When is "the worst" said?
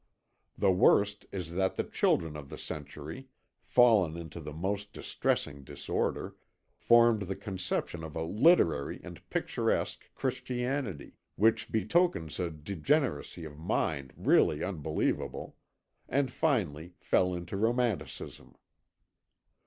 0.57-1.27